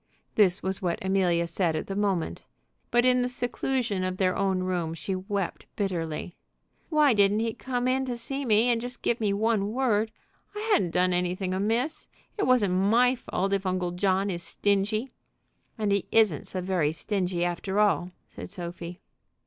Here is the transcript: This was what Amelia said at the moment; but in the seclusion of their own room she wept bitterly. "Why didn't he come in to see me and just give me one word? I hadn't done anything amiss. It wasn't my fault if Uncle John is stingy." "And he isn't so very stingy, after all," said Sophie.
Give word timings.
This 0.33 0.63
was 0.63 0.81
what 0.81 0.97
Amelia 1.05 1.45
said 1.45 1.75
at 1.75 1.85
the 1.85 1.95
moment; 1.95 2.41
but 2.89 3.05
in 3.05 3.21
the 3.21 3.27
seclusion 3.29 4.03
of 4.03 4.17
their 4.17 4.35
own 4.35 4.63
room 4.63 4.95
she 4.95 5.15
wept 5.15 5.67
bitterly. 5.75 6.33
"Why 6.89 7.13
didn't 7.13 7.41
he 7.41 7.53
come 7.53 7.87
in 7.87 8.05
to 8.05 8.17
see 8.17 8.43
me 8.43 8.69
and 8.69 8.81
just 8.81 9.03
give 9.03 9.19
me 9.19 9.31
one 9.31 9.73
word? 9.73 10.09
I 10.55 10.59
hadn't 10.73 10.89
done 10.89 11.13
anything 11.13 11.53
amiss. 11.53 12.07
It 12.35 12.47
wasn't 12.47 12.73
my 12.73 13.13
fault 13.13 13.53
if 13.53 13.67
Uncle 13.67 13.91
John 13.91 14.31
is 14.31 14.41
stingy." 14.41 15.07
"And 15.77 15.91
he 15.91 16.07
isn't 16.11 16.47
so 16.47 16.61
very 16.61 16.91
stingy, 16.93 17.45
after 17.45 17.79
all," 17.79 18.09
said 18.27 18.49
Sophie. 18.49 19.01